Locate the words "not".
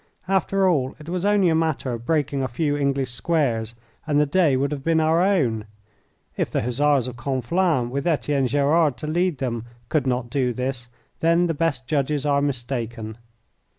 10.07-10.31